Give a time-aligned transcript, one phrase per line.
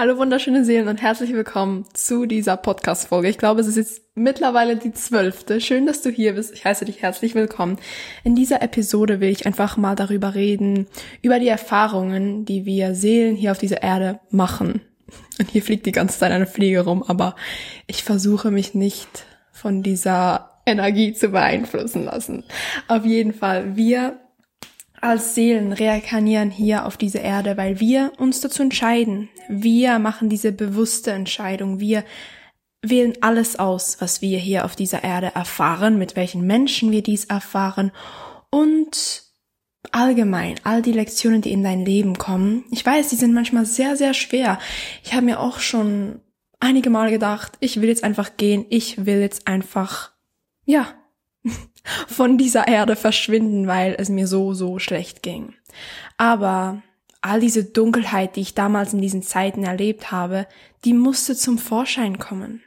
[0.00, 3.28] Hallo wunderschöne Seelen und herzlich willkommen zu dieser Podcast-Folge.
[3.28, 5.60] Ich glaube, es ist jetzt mittlerweile die zwölfte.
[5.60, 6.54] Schön, dass du hier bist.
[6.54, 7.76] Ich heiße dich herzlich willkommen.
[8.24, 10.86] In dieser Episode will ich einfach mal darüber reden,
[11.20, 14.80] über die Erfahrungen, die wir Seelen hier auf dieser Erde machen.
[15.38, 17.36] Und hier fliegt die ganze Zeit eine Fliege rum, aber
[17.86, 22.44] ich versuche mich nicht von dieser Energie zu beeinflussen lassen.
[22.88, 24.18] Auf jeden Fall, wir
[25.00, 29.28] als Seelen reinkarnieren hier auf diese Erde, weil wir uns dazu entscheiden.
[29.48, 31.80] Wir machen diese bewusste Entscheidung.
[31.80, 32.04] Wir
[32.82, 37.26] wählen alles aus, was wir hier auf dieser Erde erfahren, mit welchen Menschen wir dies
[37.26, 37.92] erfahren
[38.50, 39.24] und
[39.92, 42.64] allgemein all die Lektionen, die in dein Leben kommen.
[42.70, 44.58] Ich weiß, die sind manchmal sehr, sehr schwer.
[45.02, 46.20] Ich habe mir auch schon
[46.58, 50.12] einige Mal gedacht, ich will jetzt einfach gehen, ich will jetzt einfach,
[50.64, 50.94] ja,
[52.06, 55.54] von dieser Erde verschwinden, weil es mir so, so schlecht ging.
[56.16, 56.82] Aber
[57.20, 60.46] all diese Dunkelheit, die ich damals in diesen Zeiten erlebt habe,
[60.84, 62.62] die musste zum Vorschein kommen.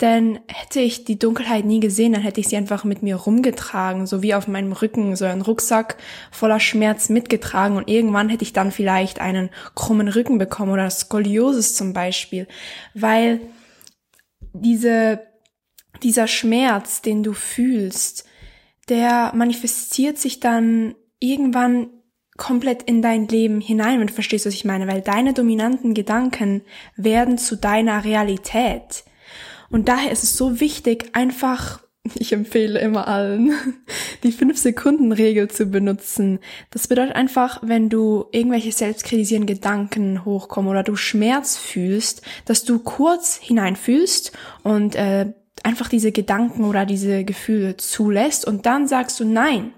[0.00, 4.06] Denn hätte ich die Dunkelheit nie gesehen, dann hätte ich sie einfach mit mir rumgetragen,
[4.06, 5.96] so wie auf meinem Rücken, so einen Rucksack
[6.32, 11.76] voller Schmerz mitgetragen und irgendwann hätte ich dann vielleicht einen krummen Rücken bekommen oder Skoliosis
[11.76, 12.48] zum Beispiel,
[12.94, 13.40] weil
[14.52, 15.20] diese,
[16.02, 18.26] dieser Schmerz, den du fühlst,
[18.88, 21.88] der manifestiert sich dann irgendwann
[22.36, 26.62] komplett in dein Leben hinein, wenn du verstehst, was ich meine, weil deine dominanten Gedanken
[26.96, 29.04] werden zu deiner Realität.
[29.70, 31.80] Und daher ist es so wichtig, einfach,
[32.14, 33.52] ich empfehle immer allen,
[34.22, 36.40] die 5-Sekunden-Regel zu benutzen.
[36.70, 42.78] Das bedeutet einfach, wenn du irgendwelche selbstkritisierenden Gedanken hochkommen oder du Schmerz fühlst, dass du
[42.78, 45.32] kurz hineinfühlst und äh,
[45.64, 49.72] einfach diese Gedanken oder diese Gefühle zulässt und dann sagst du nein.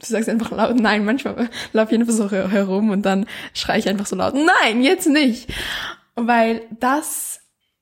[0.00, 1.04] Du sagst einfach laut nein.
[1.04, 5.08] Manchmal laufe ich einfach so herum und dann schreie ich einfach so laut nein, jetzt
[5.08, 5.52] nicht.
[6.14, 7.40] Weil das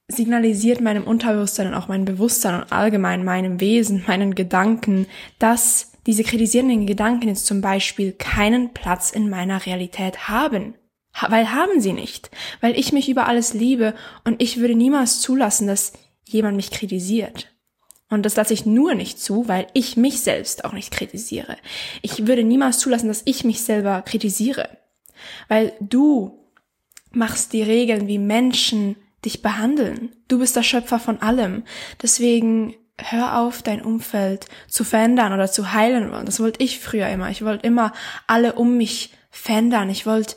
[0.09, 5.07] signalisiert meinem Unterbewusstsein und auch meinem Bewusstsein und allgemein meinem Wesen, meinen Gedanken,
[5.39, 10.75] dass diese kritisierenden Gedanken jetzt zum Beispiel keinen Platz in meiner Realität haben.
[11.29, 12.31] Weil haben sie nicht.
[12.61, 15.93] Weil ich mich über alles liebe und ich würde niemals zulassen, dass
[16.33, 17.53] jemand mich kritisiert.
[18.09, 21.57] Und das lasse ich nur nicht zu, weil ich mich selbst auch nicht kritisiere.
[22.03, 24.69] Ich würde niemals zulassen, dass ich mich selber kritisiere.
[25.49, 26.39] Weil du
[27.13, 30.11] machst die Regeln, wie Menschen dich behandeln.
[30.29, 31.63] Du bist der Schöpfer von allem.
[32.03, 36.11] Deswegen hör auf, dein Umfeld zu verändern oder zu heilen.
[36.25, 37.31] Das wollte ich früher immer.
[37.31, 37.93] Ich wollte immer
[38.27, 39.89] alle um mich verändern.
[39.89, 40.37] Ich wollte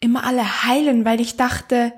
[0.00, 1.92] immer alle heilen, weil ich dachte,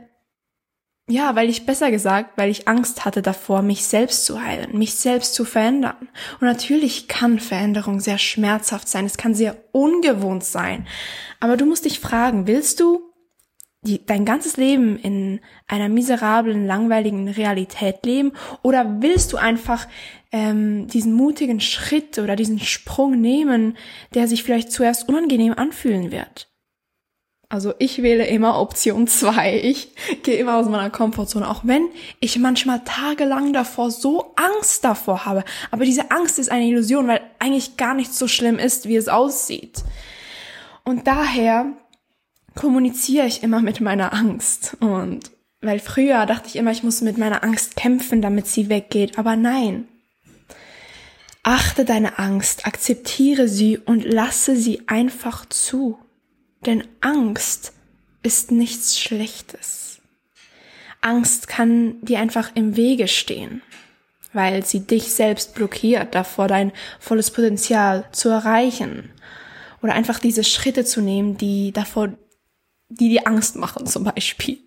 [1.10, 4.94] ja, weil ich besser gesagt, weil ich Angst hatte davor, mich selbst zu heilen, mich
[4.94, 6.08] selbst zu verändern.
[6.40, 10.86] Und natürlich kann Veränderung sehr schmerzhaft sein, es kann sehr ungewohnt sein.
[11.40, 13.10] Aber du musst dich fragen, willst du
[13.82, 18.32] die, dein ganzes Leben in einer miserablen, langweiligen Realität leben
[18.62, 19.88] oder willst du einfach
[20.32, 23.76] ähm, diesen mutigen Schritt oder diesen Sprung nehmen,
[24.14, 26.49] der sich vielleicht zuerst unangenehm anfühlen wird?
[27.50, 29.58] Also ich wähle immer Option zwei.
[29.58, 29.88] Ich
[30.22, 31.88] gehe immer aus meiner Komfortzone, auch wenn
[32.20, 35.44] ich manchmal tagelang davor so Angst davor habe.
[35.72, 39.08] Aber diese Angst ist eine Illusion, weil eigentlich gar nicht so schlimm ist, wie es
[39.08, 39.82] aussieht.
[40.84, 41.72] Und daher
[42.54, 44.76] kommuniziere ich immer mit meiner Angst.
[44.78, 49.18] Und weil früher dachte ich immer, ich muss mit meiner Angst kämpfen, damit sie weggeht.
[49.18, 49.88] Aber nein.
[51.42, 55.98] Achte deine Angst, akzeptiere sie und lasse sie einfach zu.
[56.66, 57.72] Denn Angst
[58.22, 60.00] ist nichts Schlechtes.
[61.00, 63.62] Angst kann dir einfach im Wege stehen,
[64.34, 69.10] weil sie dich selbst blockiert, davor dein volles Potenzial zu erreichen.
[69.82, 72.12] Oder einfach diese Schritte zu nehmen, die davor,
[72.90, 74.58] die dir Angst machen zum Beispiel.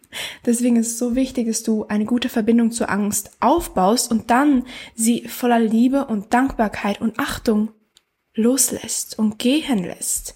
[0.45, 4.65] Deswegen ist es so wichtig, dass du eine gute Verbindung zur Angst aufbaust und dann
[4.95, 7.71] sie voller Liebe und Dankbarkeit und Achtung
[8.35, 10.35] loslässt und gehen lässt.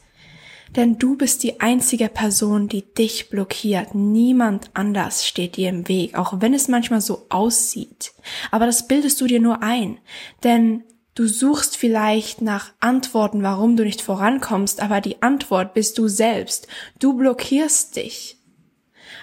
[0.75, 3.95] Denn du bist die einzige Person, die dich blockiert.
[3.95, 8.13] Niemand anders steht dir im Weg, auch wenn es manchmal so aussieht.
[8.51, 9.99] Aber das bildest du dir nur ein.
[10.43, 10.83] Denn
[11.15, 16.67] du suchst vielleicht nach Antworten, warum du nicht vorankommst, aber die Antwort bist du selbst.
[16.99, 18.37] Du blockierst dich.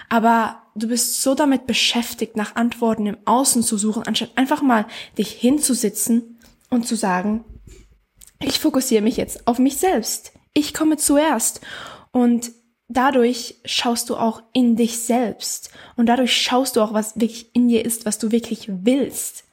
[0.09, 4.85] Aber du bist so damit beschäftigt, nach Antworten im Außen zu suchen, anstatt einfach mal
[5.17, 6.39] dich hinzusitzen
[6.69, 7.43] und zu sagen,
[8.41, 11.61] ich fokussiere mich jetzt auf mich selbst ich komme zuerst.
[12.11, 12.51] Und
[12.87, 15.69] dadurch schaust du auch in dich selbst.
[15.95, 19.43] Und dadurch schaust du auch, was wirklich in dir ist, was du wirklich willst.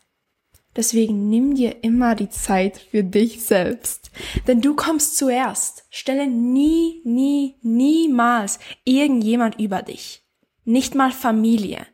[0.75, 4.11] Deswegen nimm dir immer die Zeit für dich selbst.
[4.47, 5.85] Denn du kommst zuerst.
[5.91, 10.21] Stelle nie, nie, niemals irgendjemand über dich.
[10.65, 11.87] nicht mal Familie.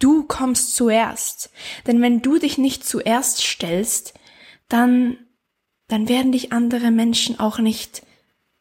[0.00, 1.50] Du kommst zuerst.
[1.86, 4.14] Denn wenn du dich nicht zuerst stellst,
[4.68, 5.16] dann,
[5.88, 8.02] dann werden dich andere Menschen auch nicht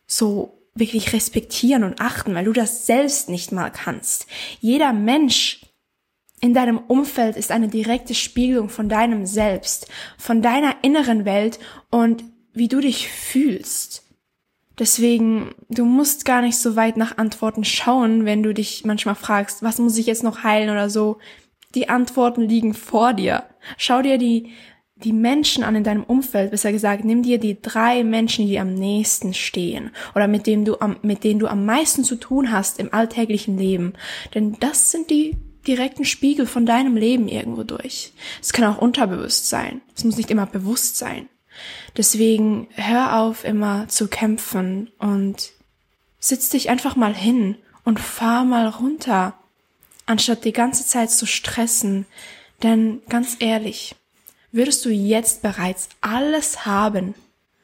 [0.07, 4.28] so wirklich respektieren und achten, weil du das selbst nicht mal kannst.
[4.60, 5.62] Jeder Mensch
[6.42, 9.88] in deinem Umfeld ist eine direkte Spiegelung von deinem Selbst,
[10.18, 11.60] von deiner inneren Welt
[11.90, 12.24] und
[12.54, 14.04] wie du dich fühlst.
[14.78, 19.63] Deswegen, du musst gar nicht so weit nach Antworten schauen, wenn du dich manchmal fragst,
[19.63, 21.18] was muss ich jetzt noch heilen oder so.
[21.74, 23.44] Die Antworten liegen vor dir.
[23.78, 24.52] Schau dir die,
[24.97, 28.74] die Menschen an in deinem Umfeld, besser gesagt, nimm dir die drei Menschen, die am
[28.74, 32.80] nächsten stehen oder mit denen du am, mit denen du am meisten zu tun hast
[32.80, 33.94] im alltäglichen Leben.
[34.33, 35.36] Denn das sind die
[35.68, 38.13] direkten Spiegel von deinem Leben irgendwo durch.
[38.42, 39.81] Es kann auch unterbewusst sein.
[39.95, 41.27] Es muss nicht immer bewusst sein.
[41.97, 45.51] Deswegen hör auf immer zu kämpfen und
[46.19, 49.33] sitz dich einfach mal hin und fahr mal runter,
[50.06, 52.06] anstatt die ganze Zeit zu stressen.
[52.63, 53.95] Denn ganz ehrlich,
[54.56, 57.13] würdest du jetzt bereits alles haben,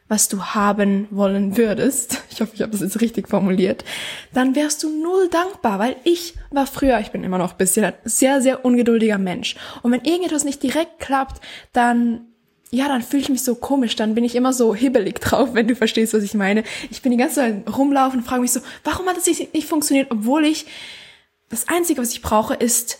[0.07, 3.85] was du haben wollen würdest, ich hoffe, ich habe das jetzt richtig formuliert,
[4.33, 7.85] dann wärst du null dankbar, weil ich war früher, ich bin immer noch ein bisschen
[7.85, 9.55] ein sehr, sehr ungeduldiger Mensch.
[9.81, 11.41] Und wenn irgendetwas nicht direkt klappt,
[11.73, 12.25] dann
[12.73, 15.67] ja, dann fühle ich mich so komisch, dann bin ich immer so hibbelig drauf, wenn
[15.67, 16.63] du verstehst, was ich meine.
[16.89, 20.09] Ich bin die ganze Zeit rumlaufen und frage mich so, warum hat das nicht funktioniert,
[20.09, 20.65] obwohl ich,
[21.49, 22.99] das Einzige, was ich brauche, ist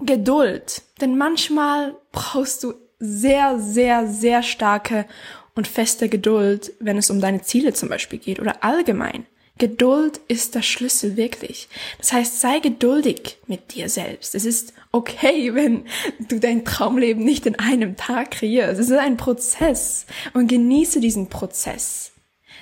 [0.00, 0.82] Geduld.
[1.00, 5.06] Denn manchmal brauchst du sehr, sehr, sehr starke
[5.54, 9.26] und feste Geduld, wenn es um deine Ziele zum Beispiel geht oder allgemein.
[9.56, 11.68] Geduld ist der Schlüssel wirklich.
[11.98, 14.34] Das heißt, sei geduldig mit dir selbst.
[14.34, 15.84] Es ist okay, wenn
[16.28, 18.80] du dein Traumleben nicht in einem Tag kreierst.
[18.80, 22.12] Es ist ein Prozess und genieße diesen Prozess.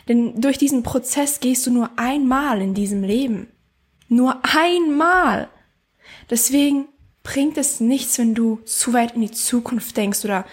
[0.09, 3.49] Denn durch diesen Prozess gehst du nur einmal in diesem Leben.
[4.09, 5.49] Nur einmal.
[6.29, 6.89] Deswegen
[7.23, 10.45] bringt es nichts, wenn du zu weit in die Zukunft denkst oder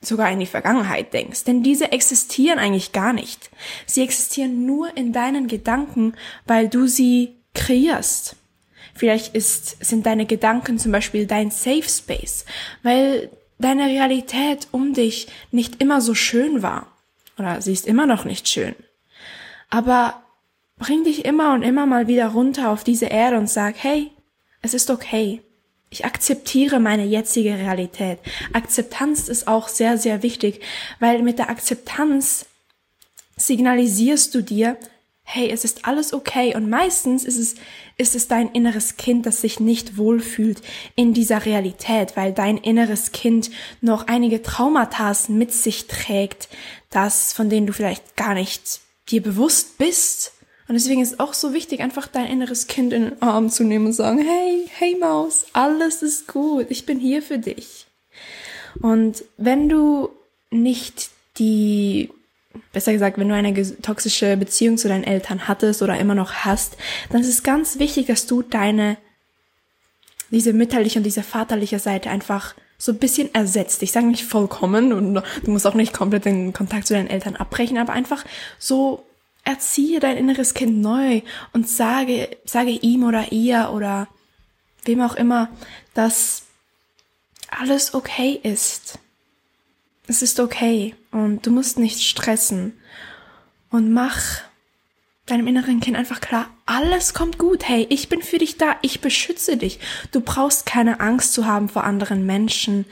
[0.00, 3.50] sogar in die Vergangenheit denkst, denn diese existieren eigentlich gar nicht.
[3.86, 6.14] Sie existieren nur in deinen Gedanken,
[6.44, 8.36] weil du sie kreierst.
[8.94, 12.44] Vielleicht ist, sind deine Gedanken zum Beispiel dein Safe Space,
[12.82, 16.88] weil deine Realität um dich nicht immer so schön war.
[17.38, 18.74] Oder sie ist immer noch nicht schön.
[19.70, 20.22] Aber
[20.76, 24.10] bring dich immer und immer mal wieder runter auf diese Erde und sag, hey,
[24.60, 25.40] es ist okay.
[25.92, 28.18] Ich akzeptiere meine jetzige Realität.
[28.54, 30.62] Akzeptanz ist auch sehr, sehr wichtig,
[31.00, 32.46] weil mit der Akzeptanz
[33.36, 34.78] signalisierst du dir,
[35.22, 36.56] hey, es ist alles okay.
[36.56, 37.56] Und meistens ist es,
[37.98, 40.62] ist es dein inneres Kind, das sich nicht wohlfühlt
[40.96, 43.50] in dieser Realität, weil dein inneres Kind
[43.82, 46.48] noch einige Traumata mit sich trägt,
[46.88, 48.80] das, von denen du vielleicht gar nicht
[49.10, 50.32] dir bewusst bist
[50.72, 53.62] und deswegen ist es auch so wichtig, einfach dein inneres Kind in den Arm zu
[53.62, 57.84] nehmen und sagen, hey, hey Maus, alles ist gut, ich bin hier für dich.
[58.80, 60.08] Und wenn du
[60.50, 62.08] nicht die,
[62.72, 63.52] besser gesagt, wenn du eine
[63.82, 66.78] toxische Beziehung zu deinen Eltern hattest oder immer noch hast,
[67.10, 68.96] dann ist es ganz wichtig, dass du deine,
[70.30, 73.82] diese mütterliche und diese vaterliche Seite einfach so ein bisschen ersetzt.
[73.82, 77.36] Ich sage nicht vollkommen und du musst auch nicht komplett den Kontakt zu deinen Eltern
[77.36, 78.24] abbrechen, aber einfach
[78.58, 79.04] so
[79.44, 81.22] erziehe dein inneres Kind neu
[81.52, 84.08] und sage, sage ihm oder ihr oder
[84.84, 85.48] wem auch immer,
[85.94, 86.44] dass
[87.50, 88.98] alles okay ist.
[90.06, 92.78] Es ist okay und du musst nicht stressen
[93.70, 94.42] und mach
[95.26, 97.68] deinem inneren Kind einfach klar, alles kommt gut.
[97.68, 99.78] Hey, ich bin für dich da, ich beschütze dich.
[100.10, 102.86] Du brauchst keine Angst zu haben vor anderen Menschen.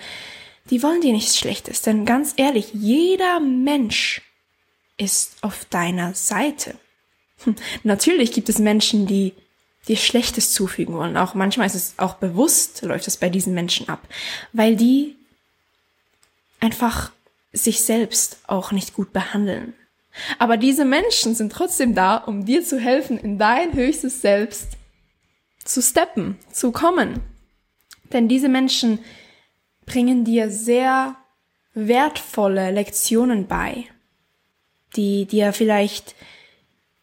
[0.71, 4.23] Die wollen dir nichts Schlechtes, denn ganz ehrlich, jeder Mensch
[5.01, 6.77] ist auf deiner Seite.
[7.45, 9.33] Hm, natürlich gibt es Menschen, die
[9.89, 11.17] dir Schlechtes zufügen wollen.
[11.17, 14.07] Auch manchmal ist es auch bewusst, läuft es bei diesen Menschen ab,
[14.53, 15.17] weil die
[16.61, 17.13] einfach
[17.53, 19.73] sich selbst auch nicht gut behandeln.
[20.39, 24.69] Aber diese Menschen sind trotzdem da, um dir zu helfen, in dein höchstes Selbst
[25.65, 27.21] zu steppen, zu kommen.
[28.13, 28.99] Denn diese Menschen
[29.87, 31.17] bringen dir sehr
[31.75, 33.87] wertvolle Lektionen bei
[34.97, 36.15] die dir vielleicht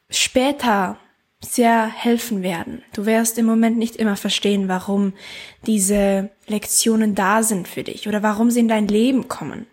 [0.09, 0.97] später
[1.39, 2.83] sehr helfen werden.
[2.93, 5.13] Du wirst im Moment nicht immer verstehen, warum
[5.65, 9.67] diese Lektionen da sind für dich oder warum sie in dein Leben kommen.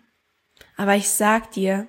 [0.77, 1.87] Aber ich sag dir,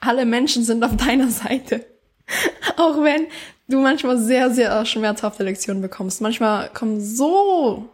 [0.00, 1.86] alle Menschen sind auf deiner Seite.
[2.76, 3.26] Auch wenn
[3.68, 6.20] du manchmal sehr, sehr schmerzhafte Lektionen bekommst.
[6.20, 7.88] Manchmal kommen so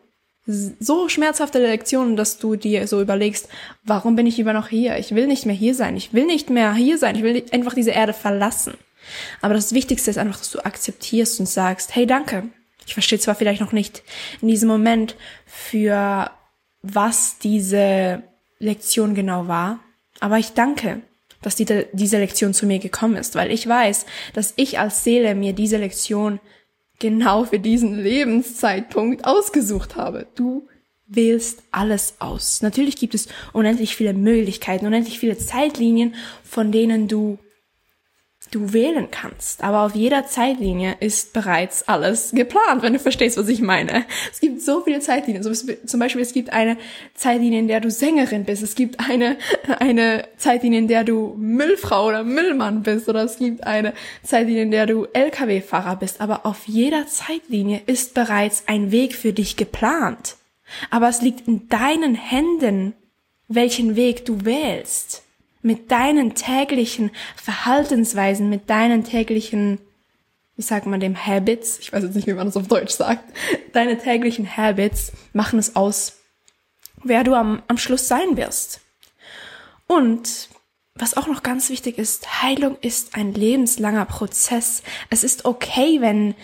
[0.47, 3.49] so schmerzhafte Lektionen, dass du dir so überlegst,
[3.85, 4.99] warum bin ich lieber noch hier?
[4.99, 5.97] Ich will nicht mehr hier sein.
[5.97, 7.15] Ich will nicht mehr hier sein.
[7.15, 8.75] Ich will einfach diese Erde verlassen.
[9.41, 12.49] Aber das Wichtigste ist einfach, dass du akzeptierst und sagst, hey, danke.
[12.87, 14.03] Ich verstehe zwar vielleicht noch nicht
[14.41, 16.31] in diesem Moment, für
[16.83, 18.23] was diese
[18.59, 19.79] Lektion genau war,
[20.21, 21.03] aber ich danke,
[21.43, 25.35] dass die, diese Lektion zu mir gekommen ist, weil ich weiß, dass ich als Seele
[25.35, 26.41] mir diese Lektion
[27.03, 30.29] genau für diesen Lebenszeitpunkt ausgesucht habe.
[30.37, 30.69] Du
[31.07, 32.63] wählst alles aus.
[32.63, 37.39] Natürlich gibt es unendlich viele Möglichkeiten, unendlich viele Zeitlinien, von denen du
[38.55, 39.65] du wählen kannst.
[39.65, 44.05] Aber auf jeder Zeitlinie ist bereits alles geplant, wenn du verstehst, was ich meine.
[44.31, 45.43] Es gibt so viele Zeitlinien.
[45.43, 46.77] Zum Beispiel, es gibt eine
[47.15, 48.63] Zeitlinie, in der du Sängerin bist.
[48.63, 49.39] Es gibt eine,
[49.79, 53.09] eine Zeitlinie, in der du Müllfrau oder Müllmann bist.
[53.09, 56.21] Oder es gibt eine Zeitlinie, in der du LKW-Fahrer bist.
[56.21, 60.37] Aber auf jeder Zeitlinie ist bereits ein Weg für dich geplant.
[60.91, 62.95] Aber es liegt in deinen Händen,
[63.49, 65.23] welchen Weg du wählst.
[65.63, 69.79] Mit deinen täglichen Verhaltensweisen, mit deinen täglichen,
[70.57, 73.25] wie sagt man dem, Habits, ich weiß jetzt nicht, wie man das auf Deutsch sagt,
[73.73, 76.19] deine täglichen Habits machen es aus,
[77.05, 78.81] wer du am, am Schluss sein wirst.
[79.87, 80.49] Und
[80.95, 84.83] was auch noch ganz wichtig ist, Heilung ist ein lebenslanger Prozess.
[85.11, 86.35] Es ist okay, wenn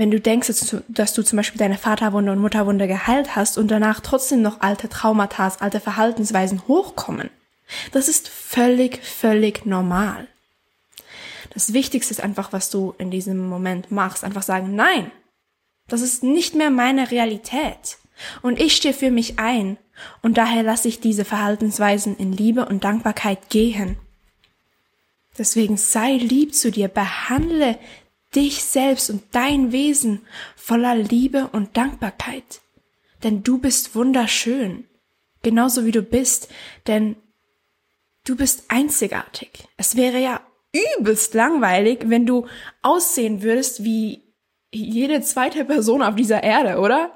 [0.00, 3.58] wenn du denkst, dass du, dass du zum Beispiel deine Vaterwunde und Mutterwunde geheilt hast
[3.58, 7.28] und danach trotzdem noch alte Traumata, alte Verhaltensweisen hochkommen.
[7.92, 10.28] Das ist völlig, völlig normal.
[11.52, 14.24] Das Wichtigste ist einfach, was du in diesem Moment machst.
[14.24, 15.10] Einfach sagen, nein,
[15.88, 17.98] das ist nicht mehr meine Realität.
[18.42, 19.76] Und ich stehe für mich ein.
[20.22, 23.96] Und daher lasse ich diese Verhaltensweisen in Liebe und Dankbarkeit gehen.
[25.36, 27.78] Deswegen sei lieb zu dir, behandle
[28.34, 30.20] dich selbst und dein Wesen
[30.56, 32.60] voller Liebe und Dankbarkeit.
[33.22, 34.84] Denn du bist wunderschön,
[35.42, 36.48] genauso wie du bist,
[36.86, 37.16] denn
[38.24, 39.68] du bist einzigartig.
[39.76, 40.40] Es wäre ja
[40.98, 42.46] übelst langweilig, wenn du
[42.82, 44.22] aussehen würdest wie
[44.72, 47.12] jede zweite Person auf dieser Erde, oder?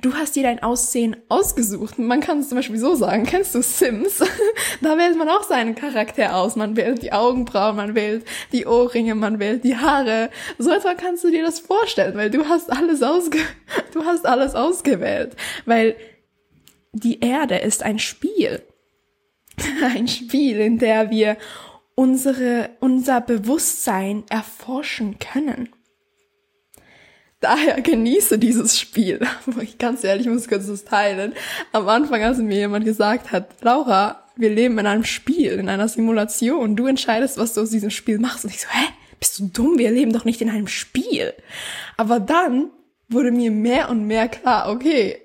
[0.00, 1.98] Du hast dir dein Aussehen ausgesucht.
[1.98, 3.24] Man kann es zum Beispiel so sagen.
[3.24, 4.18] Kennst du Sims?
[4.80, 6.56] da wählt man auch seinen Charakter aus.
[6.56, 10.30] Man wählt die Augenbrauen, man wählt die Ohrringe, man wählt die Haare.
[10.58, 13.38] So etwa kannst du dir das vorstellen, weil du hast alles ausge
[13.92, 15.36] du hast alles ausgewählt.
[15.64, 15.94] Weil
[16.92, 18.62] die Erde ist ein Spiel.
[19.84, 21.36] ein Spiel, in der wir
[21.94, 25.70] unsere, unser Bewusstsein erforschen können.
[27.40, 29.20] Daher genieße dieses Spiel.
[29.60, 31.34] Ich ganz ehrlich muss kurz das teilen.
[31.72, 35.88] Am Anfang, als mir jemand gesagt hat, Laura, wir leben in einem Spiel, in einer
[35.88, 36.76] Simulation.
[36.76, 38.44] Du entscheidest, was du aus diesem Spiel machst.
[38.44, 38.86] Und ich so, hä?
[39.18, 39.78] Bist du dumm?
[39.78, 41.34] Wir leben doch nicht in einem Spiel.
[41.96, 42.70] Aber dann
[43.08, 45.20] wurde mir mehr und mehr klar, okay,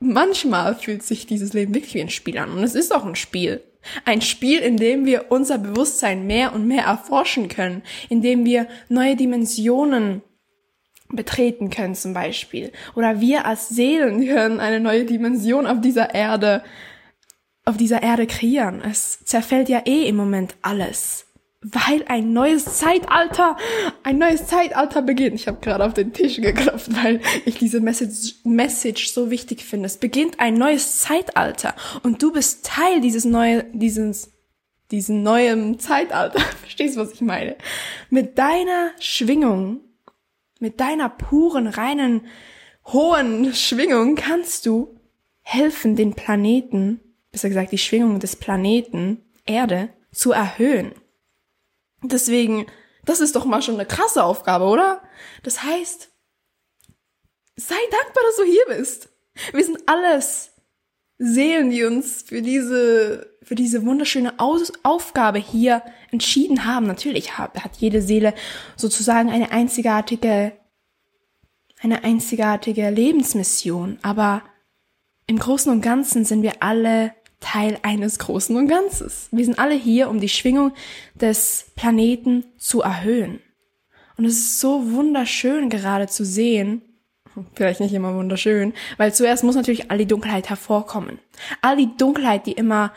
[0.00, 2.50] manchmal fühlt sich dieses Leben wirklich wie ein Spiel an.
[2.52, 3.62] Und es ist auch ein Spiel.
[4.04, 8.66] Ein Spiel, in dem wir unser Bewusstsein mehr und mehr erforschen können, in dem wir
[8.88, 10.22] neue Dimensionen
[11.08, 12.72] betreten können zum Beispiel.
[12.94, 16.64] Oder wir als Seelen können eine neue Dimension auf dieser Erde,
[17.64, 18.82] auf dieser Erde kreieren.
[18.82, 21.23] Es zerfällt ja eh im Moment alles.
[21.66, 23.56] Weil ein neues Zeitalter,
[24.02, 25.36] ein neues Zeitalter beginnt.
[25.36, 29.86] Ich habe gerade auf den Tisch geklopft, weil ich diese Message, Message so wichtig finde.
[29.86, 34.30] Es beginnt ein neues Zeitalter und du bist Teil dieses neue, dieses,
[34.90, 36.40] diesen neuen Zeitalter.
[36.60, 37.56] Verstehst du, was ich meine?
[38.10, 39.80] Mit deiner Schwingung
[40.64, 42.22] mit deiner puren, reinen,
[42.86, 44.98] hohen Schwingung kannst du
[45.42, 50.92] helfen, den Planeten, besser gesagt die Schwingung des Planeten Erde zu erhöhen.
[52.08, 52.66] Deswegen,
[53.04, 55.02] das ist doch mal schon eine krasse Aufgabe, oder?
[55.42, 56.10] Das heißt,
[57.56, 59.08] sei dankbar, dass du hier bist.
[59.52, 60.52] Wir sind alles
[61.18, 66.86] Seelen, die uns für diese, für diese wunderschöne Aus Aufgabe hier entschieden haben.
[66.86, 68.34] Natürlich hat, hat jede Seele
[68.76, 70.52] sozusagen eine einzigartige,
[71.80, 73.98] eine einzigartige Lebensmission.
[74.02, 74.42] Aber
[75.26, 79.28] im Großen und Ganzen sind wir alle Teil eines Großen und Ganzes.
[79.30, 80.72] Wir sind alle hier, um die Schwingung
[81.14, 83.40] des Planeten zu erhöhen.
[84.16, 86.82] Und es ist so wunderschön gerade zu sehen,
[87.54, 91.18] vielleicht nicht immer wunderschön, weil zuerst muss natürlich all die Dunkelheit hervorkommen.
[91.62, 92.92] All die Dunkelheit, die immer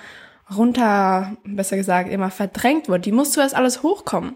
[0.55, 4.35] runter, besser gesagt, immer verdrängt wird, die muss zuerst alles hochkommen.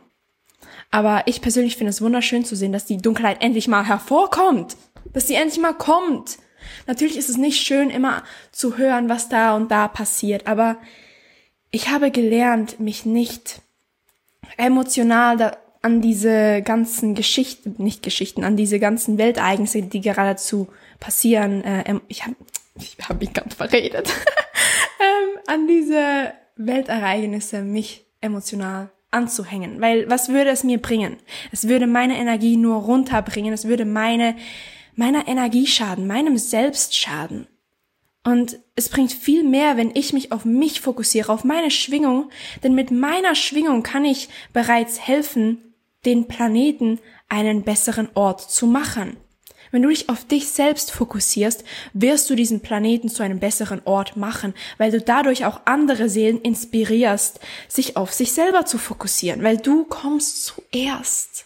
[0.89, 4.75] Aber ich persönlich finde es wunderschön zu sehen, dass die Dunkelheit endlich mal hervorkommt,
[5.13, 6.37] dass sie endlich mal kommt.
[6.87, 10.77] Natürlich ist es nicht schön, immer zu hören, was da und da passiert, aber
[11.71, 13.61] ich habe gelernt, mich nicht
[14.57, 20.67] emotional da, an diese ganzen Geschichten, nicht Geschichten, an diese ganzen Weltereignisse, die geradezu
[20.99, 21.63] passieren.
[21.63, 22.35] Äh, ich habe
[22.75, 24.09] ich hab mich ganz verredet.
[24.99, 29.81] ähm, an diese Weltereignisse mich emotional anzuhängen.
[29.81, 31.17] Weil was würde es mir bringen?
[31.51, 33.53] Es würde meine Energie nur runterbringen.
[33.53, 34.35] Es würde meine
[34.95, 37.47] meiner Energie schaden, meinem Selbst schaden.
[38.23, 42.29] Und es bringt viel mehr, wenn ich mich auf mich fokussiere, auf meine Schwingung,
[42.63, 45.73] denn mit meiner Schwingung kann ich bereits helfen,
[46.05, 49.17] den Planeten einen besseren Ort zu machen.
[49.71, 54.17] Wenn du dich auf dich selbst fokussierst, wirst du diesen Planeten zu einem besseren Ort
[54.17, 59.57] machen, weil du dadurch auch andere Seelen inspirierst, sich auf sich selber zu fokussieren, weil
[59.57, 61.45] du kommst zuerst.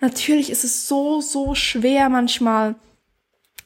[0.00, 2.76] Natürlich ist es so, so schwer manchmal,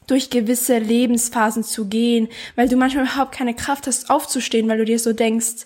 [0.07, 4.85] durch gewisse Lebensphasen zu gehen, weil du manchmal überhaupt keine Kraft hast aufzustehen, weil du
[4.85, 5.65] dir so denkst,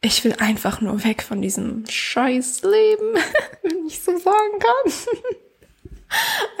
[0.00, 3.14] ich will einfach nur weg von diesem scheiß Leben,
[3.62, 4.92] wenn ich so sagen kann.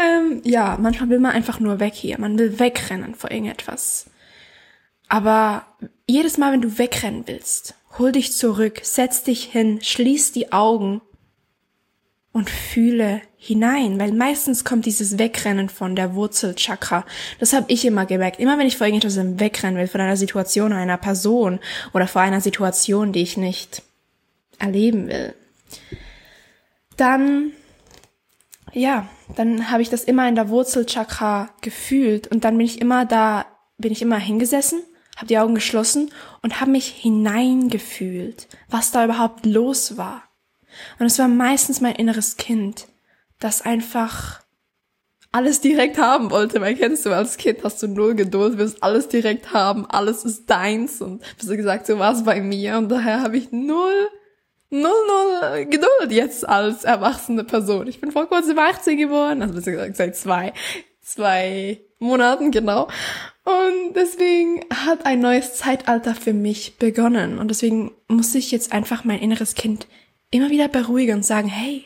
[0.00, 2.18] ähm, ja, manchmal will man einfach nur weg hier.
[2.18, 4.06] Man will wegrennen vor irgendetwas.
[5.08, 5.66] Aber
[6.06, 11.00] jedes Mal, wenn du wegrennen willst, hol dich zurück, setz dich hin, schließ die Augen
[12.32, 17.04] und fühle hinein, weil meistens kommt dieses Wegrennen von der Wurzelchakra.
[17.38, 18.38] Das habe ich immer gemerkt.
[18.38, 21.58] Immer wenn ich vor irgendetwas wegrennen will, von einer Situation, einer Person
[21.94, 23.82] oder vor einer Situation, die ich nicht
[24.58, 25.34] erleben will,
[26.96, 27.52] dann
[28.72, 33.06] ja, dann habe ich das immer in der Wurzelchakra gefühlt und dann bin ich immer
[33.06, 33.46] da,
[33.78, 34.82] bin ich immer hingesessen,
[35.16, 40.27] habe die Augen geschlossen und habe mich hineingefühlt, was da überhaupt los war.
[40.98, 42.86] Und es war meistens mein inneres Kind,
[43.38, 44.42] das einfach
[45.30, 49.08] alles direkt haben wollte, weil kennst du, als Kind hast du null Geduld, willst alles
[49.08, 53.22] direkt haben, alles ist deins und du gesagt, so war es bei mir und daher
[53.22, 54.08] habe ich null
[54.70, 57.88] null, null Geduld jetzt als erwachsene Person.
[57.88, 60.52] Ich bin vor kurzem 18 geworden, also besser gesagt seit zwei,
[61.00, 62.88] zwei Monaten, genau.
[63.44, 67.38] Und deswegen hat ein neues Zeitalter für mich begonnen.
[67.38, 69.86] Und deswegen muss ich jetzt einfach mein inneres Kind
[70.30, 71.84] immer wieder beruhigen und sagen, hey,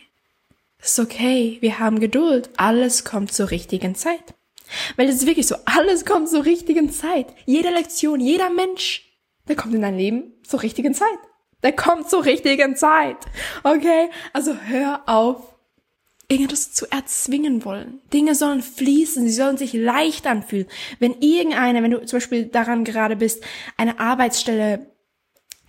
[0.82, 4.34] ist okay, wir haben Geduld, alles kommt zur richtigen Zeit.
[4.96, 7.26] Weil es ist wirklich so, alles kommt zur richtigen Zeit.
[7.46, 9.12] Jede Lektion, jeder Mensch,
[9.48, 11.18] der kommt in dein Leben zur richtigen Zeit.
[11.62, 13.18] Der kommt zur richtigen Zeit.
[13.62, 14.08] Okay?
[14.32, 15.54] Also hör auf,
[16.28, 18.00] irgendetwas zu erzwingen wollen.
[18.12, 20.66] Dinge sollen fließen, sie sollen sich leicht anfühlen.
[20.98, 23.44] Wenn irgendeine, wenn du zum Beispiel daran gerade bist,
[23.76, 24.91] eine Arbeitsstelle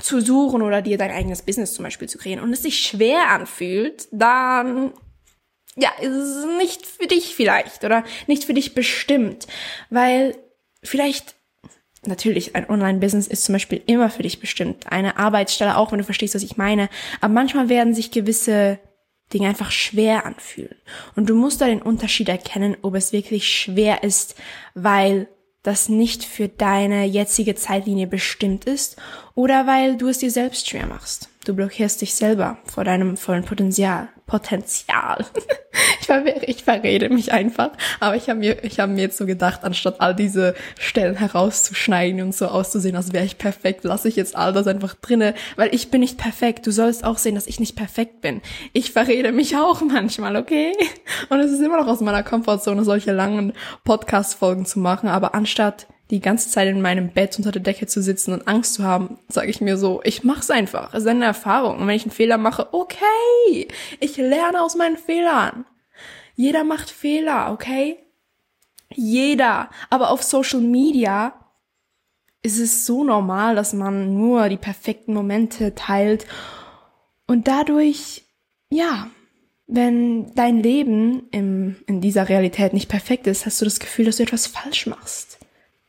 [0.04, 3.30] zu suchen oder dir dein eigenes Business zum Beispiel zu kreieren und es sich schwer
[3.30, 4.92] anfühlt, dann
[5.76, 9.48] ja, ist es nicht für dich vielleicht oder nicht für dich bestimmt,
[9.89, 10.36] weil
[10.84, 11.36] vielleicht
[12.06, 14.92] natürlich, ein Online-Business ist zum Beispiel immer für dich bestimmt.
[14.92, 16.89] Eine Arbeitsstelle auch, wenn du verstehst, was ich meine.
[17.22, 18.78] Aber manchmal werden sich gewisse
[19.34, 20.76] Dinge einfach schwer anfühlen.
[21.16, 24.36] Und du musst da den Unterschied erkennen, ob es wirklich schwer ist,
[24.76, 25.30] weil
[25.63, 28.97] das nicht für deine jetzige Zeitlinie bestimmt ist
[29.34, 31.30] oder weil du es dir selbst schwer machst.
[31.45, 34.08] Du blockierst dich selber vor deinem vollen Potenzial.
[34.25, 35.25] Potenzial.
[35.99, 37.71] ich, ver ich verrede mich einfach.
[37.99, 42.21] Aber ich habe mir, ich habe mir jetzt so gedacht, anstatt all diese Stellen herauszuschneiden
[42.21, 45.75] und so auszusehen, als wäre ich perfekt, lasse ich jetzt all das einfach drinne, weil
[45.75, 46.65] ich bin nicht perfekt.
[46.65, 48.41] Du sollst auch sehen, dass ich nicht perfekt bin.
[48.71, 50.71] Ich verrede mich auch manchmal, okay?
[51.29, 53.51] Und es ist immer noch aus meiner Komfortzone, solche langen
[53.84, 55.10] Podcast-Folgen zu machen.
[55.10, 58.76] Aber anstatt die ganze Zeit in meinem Bett unter der Decke zu sitzen und Angst
[58.76, 60.93] zu haben, sage ich mir so, ich mach's einfach.
[60.93, 61.80] Es ist eine Erfahrung.
[61.80, 63.67] Und wenn ich einen Fehler mache, okay,
[63.99, 65.65] ich lerne aus meinen Fehlern.
[66.36, 67.97] Jeder macht Fehler, okay?
[68.93, 69.71] Jeder.
[69.89, 71.34] Aber auf Social Media
[72.43, 76.28] ist es so normal, dass man nur die perfekten Momente teilt.
[77.26, 78.23] Und dadurch,
[78.69, 79.08] ja,
[79.65, 84.17] wenn dein Leben im, in dieser Realität nicht perfekt ist, hast du das Gefühl, dass
[84.17, 85.39] du etwas falsch machst.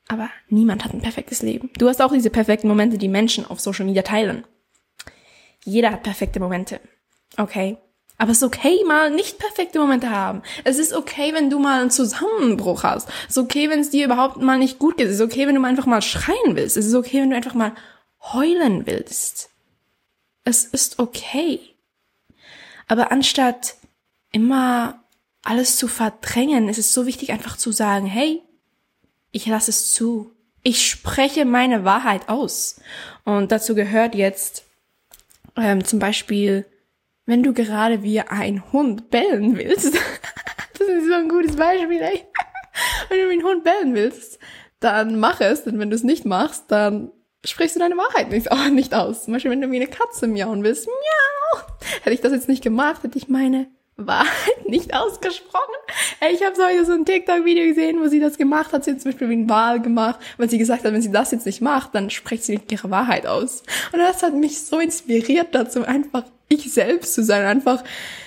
[0.08, 1.70] Aber niemand hat ein perfektes Leben.
[1.78, 4.44] Du hast auch diese perfekten Momente, die Menschen auf Social Media teilen.
[5.64, 6.80] Jeder hat perfekte Momente.
[7.36, 7.78] Okay?
[8.16, 10.42] Aber es ist okay, mal nicht perfekte Momente haben.
[10.62, 13.08] Es ist okay, wenn du mal einen Zusammenbruch hast.
[13.28, 15.08] Es ist okay, wenn es dir überhaupt mal nicht gut geht.
[15.08, 16.76] Es ist okay, wenn du mal einfach mal schreien willst.
[16.76, 17.72] Es ist okay, wenn du einfach mal
[18.20, 19.50] heulen willst.
[20.44, 21.58] Es ist okay.
[22.86, 23.76] Aber anstatt
[24.30, 25.02] immer
[25.42, 28.42] alles zu verdrängen, ist es so wichtig, einfach zu sagen, hey,
[29.34, 30.30] ich lasse es zu.
[30.62, 32.80] Ich spreche meine Wahrheit aus.
[33.24, 34.64] Und dazu gehört jetzt
[35.56, 36.64] ähm, zum Beispiel,
[37.26, 39.94] wenn du gerade wie ein Hund bellen willst.
[40.78, 42.24] das ist so ein gutes Beispiel, ey.
[43.08, 44.38] wenn du wie ein Hund bellen willst,
[44.78, 45.64] dann mach es.
[45.64, 47.10] Denn wenn du es nicht machst, dann
[47.44, 49.24] sprichst du deine Wahrheit nicht, auch nicht aus.
[49.24, 51.60] Zum Beispiel, wenn du wie eine Katze miauen willst, miau.
[52.02, 54.28] Hätte ich das jetzt nicht gemacht, hätte ich meine Wahrheit
[54.68, 55.74] nicht ausgesprochen.
[56.32, 58.84] Ich habe so ein TikTok-Video gesehen, wo sie das gemacht hat.
[58.84, 61.30] Sie hat zum Beispiel wie ein Wahl gemacht, weil sie gesagt hat, wenn sie das
[61.30, 63.62] jetzt nicht macht, dann spricht sie nicht ihre Wahrheit aus.
[63.92, 67.84] Und das hat mich so inspiriert dazu, einfach ich selbst zu sein, einfach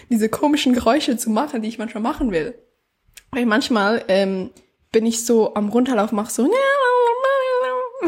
[0.10, 2.58] diese komischen Geräusche zu machen, die ich manchmal machen will.
[3.32, 4.52] Weil manchmal ähm,
[4.92, 6.50] bin ich so am Runterlauf, mach so,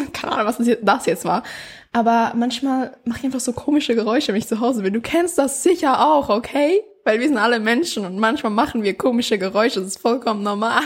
[0.13, 1.43] keine Ahnung, was das jetzt war.
[1.91, 4.93] Aber manchmal mache ich einfach so komische Geräusche, wenn ich zu Hause bin.
[4.93, 6.84] Du kennst das sicher auch, okay?
[7.06, 9.80] Weil wir sind alle Menschen und manchmal machen wir komische Geräusche.
[9.80, 10.84] Das ist vollkommen normal.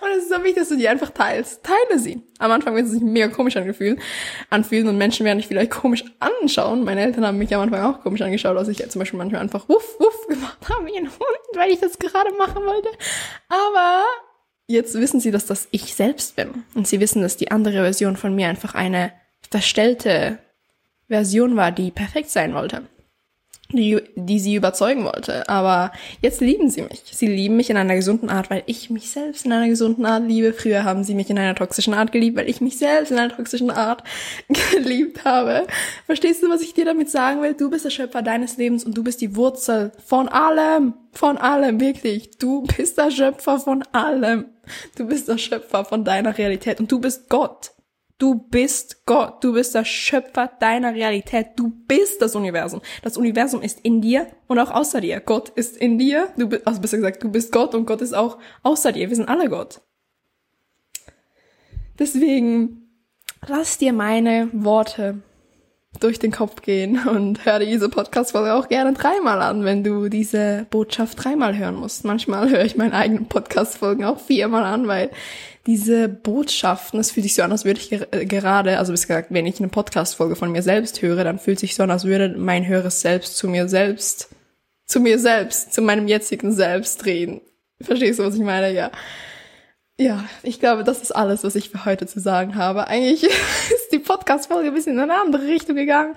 [0.00, 1.64] Und es ist so wichtig, dass du die einfach teilst.
[1.64, 2.22] Teile sie.
[2.38, 3.98] Am Anfang wird es sich mega komisch angefühlen,
[4.50, 6.84] anfühlen und Menschen werden dich vielleicht komisch anschauen.
[6.84, 9.68] Meine Eltern haben mich am Anfang auch komisch angeschaut, als ich zum Beispiel manchmal einfach
[9.68, 12.90] wuff, wuff gemacht habe wie ein Hund, weil ich das gerade machen wollte.
[13.48, 14.04] Aber
[14.66, 16.64] jetzt wissen sie, dass das ich selbst bin.
[16.74, 19.12] Und sie wissen, dass die andere Version von mir einfach eine
[19.50, 20.38] verstellte
[21.08, 22.82] Version war, die perfekt sein wollte
[23.72, 25.48] die, die sie überzeugen wollte.
[25.48, 27.02] Aber jetzt lieben sie mich.
[27.10, 30.26] Sie lieben mich in einer gesunden Art, weil ich mich selbst in einer gesunden Art
[30.26, 30.52] liebe.
[30.52, 33.34] Früher haben sie mich in einer toxischen Art geliebt, weil ich mich selbst in einer
[33.34, 34.02] toxischen Art
[34.72, 35.66] geliebt habe.
[36.06, 37.54] Verstehst du, was ich dir damit sagen will?
[37.54, 40.94] Du bist der Schöpfer deines Lebens und du bist die Wurzel von allem.
[41.12, 42.38] Von allem, wirklich.
[42.38, 44.46] Du bist der Schöpfer von allem.
[44.96, 47.70] Du bist der Schöpfer von deiner Realität und du bist Gott.
[48.18, 52.80] Du bist Gott, du bist der Schöpfer deiner Realität, du bist das Universum.
[53.02, 55.20] Das Universum ist in dir und auch außer dir.
[55.20, 58.14] Gott ist in dir, du bist, also besser gesagt, du bist Gott und Gott ist
[58.14, 59.08] auch außer dir.
[59.08, 59.80] Wir sind alle Gott.
[61.98, 62.88] Deswegen
[63.46, 65.22] lass dir meine Worte
[66.00, 70.08] durch den Kopf gehen und hör dir diese Podcast-Folge auch gerne dreimal an, wenn du
[70.08, 72.04] diese Botschaft dreimal hören musst.
[72.04, 75.10] Manchmal höre ich meine eigenen Podcast-Folgen auch viermal an, weil
[75.66, 79.28] diese Botschaften, es fühlt sich so an, als würde ich äh, gerade, also bis gesagt,
[79.30, 82.34] wenn ich eine Podcast-Folge von mir selbst höre, dann fühlt sich so an, als würde
[82.36, 84.28] mein höheres Selbst zu mir selbst,
[84.86, 87.40] zu mir selbst, zu meinem jetzigen Selbst reden.
[87.80, 88.72] Verstehst du, was ich meine?
[88.72, 88.90] Ja.
[89.96, 92.88] Ja, ich glaube, das ist alles, was ich für heute zu sagen habe.
[92.88, 96.14] Eigentlich ist die Podcast-Folge ein bisschen in eine andere Richtung gegangen,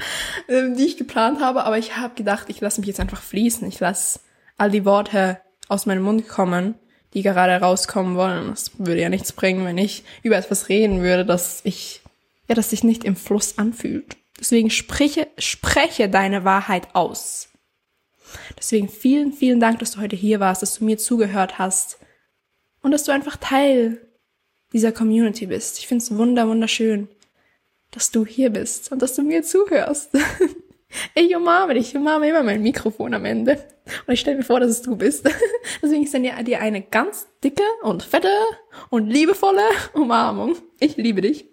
[0.47, 3.67] ähm, die ich geplant habe, aber ich habe gedacht, ich lasse mich jetzt einfach fließen.
[3.67, 4.19] Ich lasse
[4.57, 6.73] all die Worte aus meinem Mund kommen,
[7.13, 8.49] die gerade rauskommen wollen.
[8.49, 12.01] Das würde ja nichts bringen, wenn ich über etwas reden würde, das ich,
[12.47, 14.17] ja, das sich nicht im Fluss anfühlt.
[14.39, 17.49] Deswegen spreche, spreche deine Wahrheit aus.
[18.57, 21.99] Deswegen vielen, vielen Dank, dass du heute hier warst, dass du mir zugehört hast
[22.87, 23.99] und dass du einfach Teil
[24.71, 25.77] dieser Community bist.
[25.79, 27.09] Ich finde es wunder, wunderschön,
[27.91, 30.11] dass du hier bist und dass du mir zuhörst.
[31.15, 33.61] Ich umarme dich, ich umarme immer mein Mikrofon am Ende.
[34.07, 35.29] Und ich stelle mir vor, dass es du bist.
[35.81, 38.31] Deswegen ist dann dir eine ganz dicke und fette
[38.89, 40.55] und liebevolle Umarmung.
[40.79, 41.45] Ich liebe dich.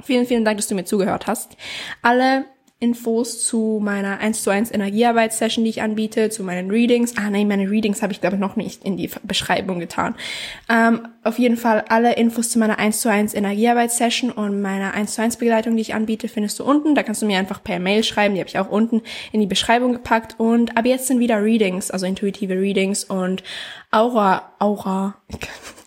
[0.00, 1.56] Vielen, vielen Dank, dass du mir zugehört hast.
[2.02, 2.44] Alle
[2.82, 7.16] Infos zu meiner 1 zu 1 Energiearbeitssession, die ich anbiete, zu meinen Readings.
[7.16, 10.16] Ah nein, meine Readings habe ich glaube ich noch nicht in die Beschreibung getan.
[10.68, 15.14] Ähm, auf jeden Fall alle Infos zu meiner 1 zu 1 Energiearbeitssession und meiner 1
[15.14, 16.96] zu 1 Begleitung, die ich anbiete, findest du unten.
[16.96, 19.46] Da kannst du mir einfach per Mail schreiben, die habe ich auch unten in die
[19.46, 20.34] Beschreibung gepackt.
[20.38, 23.44] Und ab jetzt sind wieder Readings, also intuitive Readings und
[23.92, 25.14] Aura, Aura,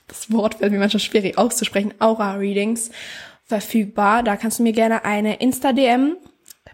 [0.07, 2.91] das Wort fällt mir manchmal schwierig auszusprechen, Aura-Readings
[3.43, 4.23] verfügbar.
[4.23, 6.15] Da kannst du mir gerne eine Insta-DM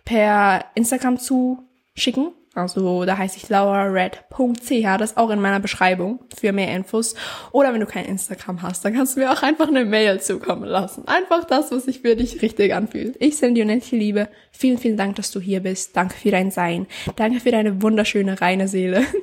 [0.05, 2.33] per Instagram zuschicken.
[2.53, 7.15] Also da heiße ich laurared.ch, das ist auch in meiner Beschreibung für mehr Infos.
[7.53, 10.65] Oder wenn du kein Instagram hast, dann kannst du mir auch einfach eine Mail zukommen
[10.65, 11.07] lassen.
[11.07, 13.15] Einfach das, was sich für dich richtig anfühlt.
[13.19, 14.27] Ich sende dir unendliche Liebe.
[14.51, 15.95] Vielen, vielen Dank, dass du hier bist.
[15.95, 16.87] Danke für dein Sein.
[17.15, 19.05] Danke für deine wunderschöne, reine Seele.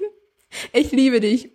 [0.72, 1.50] Ich liebe dich.